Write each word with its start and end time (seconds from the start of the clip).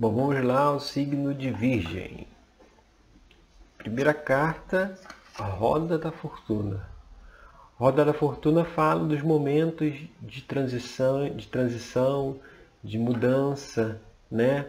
Bom, 0.00 0.14
vamos 0.14 0.44
lá 0.44 0.60
ao 0.60 0.78
signo 0.78 1.34
de 1.34 1.50
Virgem. 1.50 2.24
Primeira 3.78 4.14
carta, 4.14 4.96
a 5.36 5.42
Roda 5.42 5.98
da 5.98 6.12
Fortuna. 6.12 6.88
Roda 7.76 8.04
da 8.04 8.12
Fortuna 8.12 8.64
fala 8.64 9.04
dos 9.04 9.22
momentos 9.22 9.96
de 10.22 10.42
transição, 10.42 11.28
de 11.28 11.48
transição, 11.48 12.36
de 12.84 12.96
mudança, 12.96 14.00
né? 14.30 14.66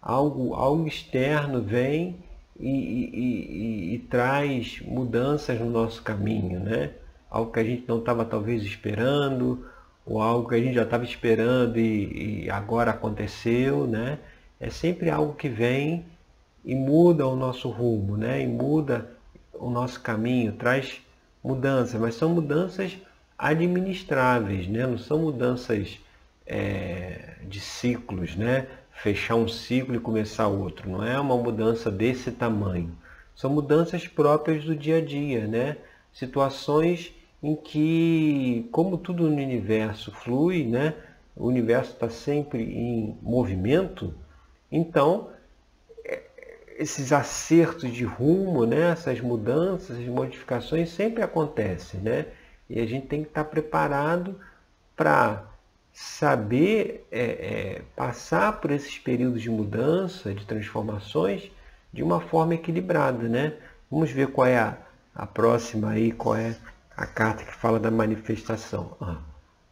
Algo, 0.00 0.54
algo 0.54 0.86
externo 0.86 1.60
vem 1.60 2.14
e, 2.56 2.68
e, 2.70 3.10
e, 3.16 3.94
e 3.96 3.98
traz 3.98 4.80
mudanças 4.82 5.58
no 5.58 5.68
nosso 5.68 6.00
caminho, 6.04 6.60
né? 6.60 6.92
Algo 7.28 7.50
que 7.50 7.58
a 7.58 7.64
gente 7.64 7.82
não 7.88 7.98
estava 7.98 8.24
talvez 8.24 8.62
esperando, 8.62 9.66
ou 10.06 10.22
algo 10.22 10.48
que 10.48 10.54
a 10.54 10.60
gente 10.60 10.74
já 10.76 10.84
estava 10.84 11.02
esperando 11.02 11.80
e, 11.80 12.48
agora 12.48 12.92
aconteceu, 12.92 13.84
né? 13.84 14.20
É 14.60 14.70
sempre 14.70 15.10
algo 15.10 15.34
que 15.34 15.48
vem 15.48 16.04
e 16.64 16.74
muda 16.74 17.26
o 17.26 17.36
nosso 17.36 17.68
rumo, 17.70 18.16
né? 18.16 18.42
E 18.42 18.46
muda 18.46 19.10
o 19.52 19.70
nosso 19.70 20.00
caminho, 20.00 20.52
traz 20.52 21.00
mudanças, 21.42 22.00
mas 22.00 22.14
são 22.14 22.30
mudanças 22.30 22.98
administráveis, 23.36 24.66
né? 24.66 24.86
Não 24.86 24.98
são 24.98 25.18
mudanças 25.18 25.98
é, 26.46 27.36
de 27.42 27.60
ciclos, 27.60 28.34
né? 28.36 28.66
Fechar 28.92 29.36
um 29.36 29.46
ciclo 29.46 29.94
e 29.94 30.00
começar 30.00 30.48
outro. 30.48 30.90
Não 30.90 31.04
é 31.04 31.18
uma 31.20 31.36
mudança 31.36 31.90
desse 31.90 32.32
tamanho. 32.32 32.92
São 33.34 33.50
mudanças 33.50 34.08
próprias 34.08 34.64
do 34.64 34.74
dia 34.74 34.98
a 34.98 35.00
dia, 35.00 35.46
né? 35.46 35.76
Situações 36.12 37.14
em 37.40 37.54
que, 37.54 38.68
como 38.72 38.98
tudo 38.98 39.30
no 39.30 39.36
universo 39.36 40.10
flui, 40.10 40.64
né? 40.64 40.94
O 41.36 41.46
universo 41.46 41.92
está 41.92 42.10
sempre 42.10 42.60
em 42.64 43.16
movimento, 43.22 44.12
então, 44.70 45.30
é, 46.04 46.22
esses 46.78 47.12
acertos 47.12 47.92
de 47.92 48.04
rumo, 48.04 48.66
né, 48.66 48.90
essas 48.90 49.20
mudanças, 49.20 49.96
essas 49.96 50.08
modificações 50.08 50.90
sempre 50.90 51.22
acontecem, 51.22 52.00
né? 52.00 52.26
E 52.68 52.80
a 52.80 52.86
gente 52.86 53.06
tem 53.06 53.22
que 53.22 53.28
estar 53.28 53.44
preparado 53.44 54.38
para 54.94 55.44
saber 55.92 57.06
é, 57.10 57.22
é, 57.22 57.82
passar 57.96 58.60
por 58.60 58.70
esses 58.70 58.98
períodos 58.98 59.42
de 59.42 59.50
mudança, 59.50 60.34
de 60.34 60.44
transformações, 60.46 61.50
de 61.92 62.02
uma 62.02 62.20
forma 62.20 62.54
equilibrada, 62.54 63.28
né? 63.28 63.54
Vamos 63.90 64.10
ver 64.10 64.28
qual 64.28 64.46
é 64.46 64.58
a, 64.58 64.76
a 65.14 65.26
próxima 65.26 65.90
aí, 65.90 66.12
qual 66.12 66.36
é 66.36 66.54
a 66.96 67.06
carta 67.06 67.44
que 67.44 67.54
fala 67.54 67.80
da 67.80 67.90
manifestação. 67.90 68.96
Ah, 69.00 69.18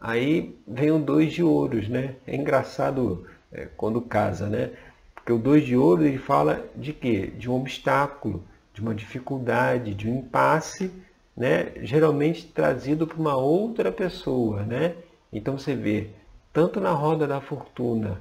aí 0.00 0.56
vem 0.66 0.90
o 0.90 0.98
dois 0.98 1.32
de 1.32 1.42
ouros, 1.42 1.88
né? 1.88 2.14
É 2.26 2.36
engraçado 2.36 3.26
é, 3.54 3.68
quando 3.76 4.00
casa, 4.00 4.48
né? 4.48 4.70
Porque 5.14 5.32
o 5.32 5.38
dois 5.38 5.64
de 5.64 5.76
ouro 5.76 6.04
ele 6.04 6.18
fala 6.18 6.64
de 6.76 6.92
quê? 6.92 7.32
De 7.38 7.50
um 7.50 7.54
obstáculo, 7.54 8.42
de 8.74 8.80
uma 8.80 8.94
dificuldade, 8.94 9.94
de 9.94 10.08
um 10.08 10.18
impasse, 10.18 10.90
né? 11.36 11.72
Geralmente 11.82 12.46
trazido 12.46 13.06
por 13.06 13.18
uma 13.18 13.36
outra 13.36 13.90
pessoa, 13.90 14.62
né? 14.62 14.94
Então 15.32 15.56
você 15.56 15.74
vê, 15.74 16.10
tanto 16.52 16.80
na 16.80 16.90
roda 16.90 17.26
da 17.26 17.40
fortuna 17.40 18.20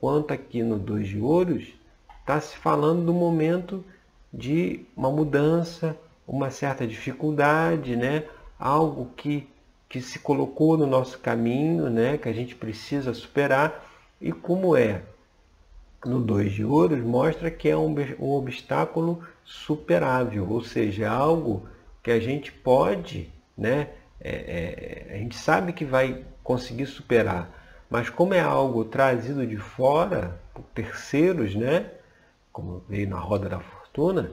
quanto 0.00 0.32
aqui 0.32 0.62
no 0.62 0.78
dois 0.78 1.08
de 1.08 1.18
ouros, 1.18 1.74
está 2.20 2.40
se 2.40 2.56
falando 2.56 3.04
do 3.04 3.12
momento 3.12 3.84
de 4.32 4.86
uma 4.96 5.10
mudança, 5.10 5.96
uma 6.26 6.50
certa 6.50 6.86
dificuldade, 6.86 7.96
né? 7.96 8.24
Algo 8.58 9.10
que 9.16 9.46
que 9.88 10.02
se 10.02 10.18
colocou 10.18 10.76
no 10.76 10.86
nosso 10.86 11.18
caminho, 11.18 11.88
né, 11.88 12.18
que 12.18 12.28
a 12.28 12.32
gente 12.32 12.54
precisa 12.54 13.14
superar 13.14 13.84
e 14.20 14.32
como 14.32 14.76
é 14.76 15.02
no 16.04 16.20
2 16.20 16.52
de 16.52 16.64
ouros, 16.64 17.00
mostra 17.00 17.50
que 17.50 17.68
é 17.68 17.76
um, 17.76 17.94
um 18.18 18.30
obstáculo 18.30 19.22
superável, 19.44 20.48
ou 20.48 20.62
seja, 20.62 21.04
é 21.04 21.08
algo 21.08 21.68
que 22.02 22.10
a 22.10 22.20
gente 22.20 22.52
pode, 22.52 23.32
né, 23.56 23.88
é, 24.20 25.06
é, 25.10 25.14
a 25.14 25.18
gente 25.18 25.36
sabe 25.36 25.72
que 25.72 25.84
vai 25.84 26.24
conseguir 26.42 26.86
superar, 26.86 27.50
mas 27.90 28.08
como 28.10 28.34
é 28.34 28.40
algo 28.40 28.84
trazido 28.84 29.46
de 29.46 29.56
fora, 29.56 30.40
por 30.54 30.62
terceiros, 30.74 31.54
né, 31.54 31.90
como 32.52 32.82
veio 32.88 33.08
na 33.08 33.18
roda 33.18 33.48
da 33.48 33.60
fortuna, 33.60 34.32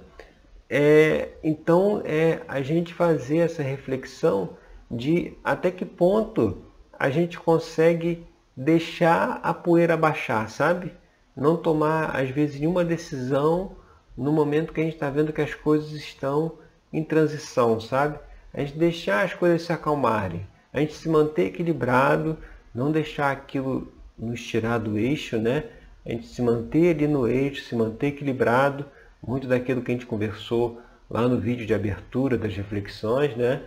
é, 0.70 1.30
então 1.44 2.02
é 2.04 2.42
a 2.48 2.62
gente 2.62 2.94
fazer 2.94 3.38
essa 3.38 3.62
reflexão 3.62 4.58
de 4.90 5.34
até 5.44 5.72
que 5.72 5.86
ponto 5.86 6.58
a 6.98 7.09
gente 7.09 7.40
consegue 7.40 8.26
deixar 8.56 9.40
a 9.44 9.54
poeira 9.54 9.98
baixar, 9.98 10.50
sabe? 10.50 10.94
Não 11.36 11.58
tomar, 11.58 12.16
às 12.16 12.30
vezes, 12.30 12.60
nenhuma 12.60 12.86
decisão 12.86 13.76
no 14.18 14.32
momento 14.32 14.72
que 14.72 14.80
a 14.80 14.84
gente 14.84 14.94
está 14.94 15.10
vendo 15.10 15.34
que 15.34 15.42
as 15.42 15.54
coisas 15.54 15.92
estão 15.92 16.54
em 16.92 17.04
transição, 17.04 17.80
sabe? 17.80 18.18
A 18.54 18.62
gente 18.62 18.78
deixar 18.78 19.26
as 19.26 19.34
coisas 19.34 19.64
se 19.64 19.74
acalmarem, 19.74 20.48
a 20.72 20.80
gente 20.80 20.94
se 20.94 21.10
manter 21.10 21.48
equilibrado, 21.48 22.38
não 22.74 22.92
deixar 22.92 23.32
aquilo 23.32 23.92
nos 24.18 24.42
tirar 24.42 24.78
do 24.78 24.98
eixo, 24.98 25.38
né? 25.38 25.66
A 26.06 26.12
gente 26.12 26.28
se 26.28 26.42
manter 26.42 26.96
ali 26.96 27.08
no 27.08 27.28
eixo, 27.28 27.64
se 27.64 27.76
manter 27.76 28.08
equilibrado, 28.08 28.86
muito 29.26 29.48
daquilo 29.48 29.82
que 29.82 29.92
a 29.92 29.94
gente 29.94 30.06
conversou 30.06 30.82
lá 31.10 31.28
no 31.28 31.40
vídeo 31.40 31.66
de 31.66 31.74
abertura 31.74 32.38
das 32.38 32.56
reflexões, 32.56 33.36
né? 33.36 33.62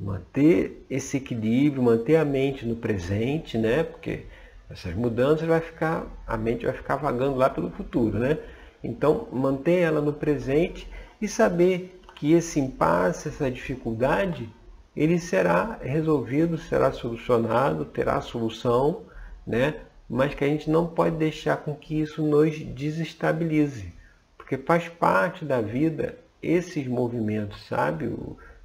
Manter 0.00 0.86
esse 0.88 1.16
equilíbrio, 1.16 1.82
manter 1.82 2.16
a 2.16 2.24
mente 2.24 2.64
no 2.64 2.76
presente, 2.76 3.58
né? 3.58 3.82
Porque 3.82 4.26
essas 4.70 4.94
mudanças 4.94 5.46
vai 5.46 5.60
ficar, 5.60 6.06
a 6.26 6.36
mente 6.36 6.66
vai 6.66 6.74
ficar 6.74 6.96
vagando 6.96 7.36
lá 7.36 7.50
pelo 7.50 7.70
futuro, 7.70 8.18
né? 8.18 8.38
Então, 8.82 9.28
manter 9.32 9.80
ela 9.80 10.00
no 10.00 10.12
presente 10.12 10.88
e 11.20 11.26
saber 11.26 12.00
que 12.14 12.32
esse 12.32 12.60
impasse, 12.60 13.28
essa 13.28 13.50
dificuldade, 13.50 14.48
ele 14.96 15.18
será 15.18 15.78
resolvido, 15.82 16.58
será 16.58 16.92
solucionado, 16.92 17.84
terá 17.84 18.20
solução, 18.20 19.02
né? 19.46 19.74
Mas 20.08 20.34
que 20.34 20.44
a 20.44 20.48
gente 20.48 20.70
não 20.70 20.86
pode 20.86 21.16
deixar 21.16 21.58
com 21.58 21.74
que 21.74 22.00
isso 22.00 22.22
nos 22.22 22.58
desestabilize, 22.58 23.92
porque 24.36 24.56
faz 24.56 24.88
parte 24.88 25.44
da 25.44 25.60
vida 25.60 26.18
esses 26.42 26.86
movimentos, 26.86 27.66
sabe? 27.66 28.12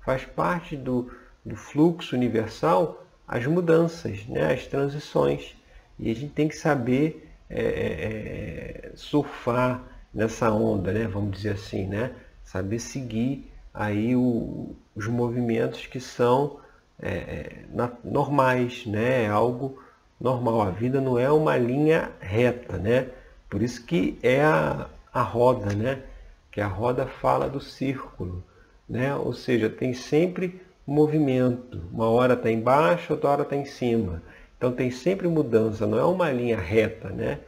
Faz 0.06 0.26
parte 0.26 0.76
do, 0.76 1.12
do 1.46 1.56
fluxo 1.56 2.16
universal 2.16 3.06
as 3.28 3.46
mudanças, 3.46 4.26
né, 4.28 4.54
as 4.54 4.68
transições. 4.68 5.56
E 6.00 6.12
a 6.12 6.16
gente 6.16 6.34
tem 6.34 6.48
que 6.48 6.56
saber 6.56 7.30
é, 7.50 7.62
é, 7.62 8.90
é, 8.90 8.92
surfar 8.96 9.82
nessa 10.14 10.52
onda, 10.52 10.92
né, 10.92 11.08
vamos 11.08 11.38
dizer 11.38 11.54
assim, 11.54 11.86
né, 11.86 12.12
saber 12.44 12.80
seguir 12.80 13.52
aí 13.74 14.16
o, 14.16 14.76
os 14.96 15.08
movimentos 15.08 15.86
que 15.88 16.00
são 16.00 16.60
é, 17.02 17.10
é 17.10 17.66
na, 17.74 17.92
normais, 18.04 18.86
né, 18.86 19.24
é 19.24 19.30
algo 19.30 19.82
normal. 20.24 20.62
A 20.62 20.70
vida 20.70 21.02
não 21.02 21.20
é 21.20 21.30
uma 21.30 21.58
linha 21.58 22.12
reta, 22.20 22.78
né? 22.78 23.10
Por 23.50 23.62
isso 23.62 23.86
que 23.86 24.18
é 24.24 24.42
a, 24.42 24.88
a 25.14 25.22
roda, 25.22 25.76
né? 25.76 26.02
Que 26.50 26.62
a 26.62 26.68
roda 26.68 27.06
fala 27.06 27.50
do 27.50 27.60
círculo, 27.60 28.44
né? 28.88 29.14
Ou 29.16 29.34
seja, 29.34 29.70
tem 29.70 29.94
sempre 29.94 30.62
movimento. 30.86 31.82
Uma 31.92 32.10
hora 32.10 32.34
está 32.34 32.52
embaixo, 32.52 33.14
outra 33.14 33.30
hora 33.30 33.44
está 33.44 33.56
em 33.56 33.66
cima. 33.66 34.22
Então 34.58 34.72
tem 34.72 34.92
sempre 34.92 35.28
mudança, 35.28 35.86
não 35.86 35.98
é 35.98 36.06
uma 36.06 36.32
linha 36.32 36.58
reta, 36.58 37.10
né? 37.10 37.40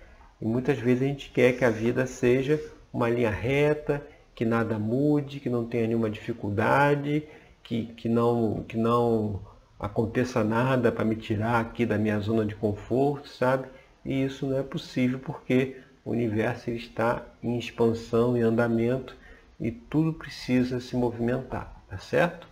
E 0.42 0.46
muitas 0.46 0.78
vezes 0.78 1.04
a 1.04 1.08
gente 1.08 1.30
quer 1.32 1.54
que 1.54 1.64
a 1.64 1.70
vida 1.70 2.06
seja 2.06 2.62
uma 2.92 3.10
linha 3.10 3.30
reta, 3.30 4.06
que 4.34 4.44
nada 4.44 4.78
mude, 4.78 5.40
que 5.40 5.50
não 5.50 5.66
tenha 5.66 5.88
nenhuma 5.88 6.10
dificuldade, 6.10 7.24
que, 7.64 7.86
que, 7.88 8.10
não, 8.10 8.64
que 8.68 8.78
não 8.78 9.40
aconteça 9.80 10.44
nada 10.44 10.92
para 10.92 11.06
me 11.06 11.16
tirar 11.16 11.62
aqui 11.62 11.86
da 11.86 11.98
minha 11.98 12.20
zona 12.20 12.46
de 12.46 12.56
conforto, 12.56 13.30
sabe? 13.30 13.68
E 14.04 14.24
isso 14.24 14.46
não 14.46 14.58
é 14.58 14.64
possível 14.64 15.20
porque 15.20 15.78
o 16.04 16.12
universo 16.12 16.70
está 16.70 17.26
em 17.42 17.58
expansão, 17.58 18.38
em 18.38 18.42
andamento 18.42 19.16
e 19.60 19.72
tudo 19.72 20.14
precisa 20.14 20.80
se 20.80 20.96
movimentar, 20.96 21.82
tá 21.90 21.98
certo? 21.98 22.48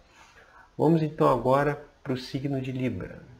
Vamos 0.78 1.04
então 1.04 1.30
agora 1.30 1.86
para 2.04 2.14
o 2.14 2.18
signo 2.18 2.60
de 2.60 2.72
Libra. 2.72 3.33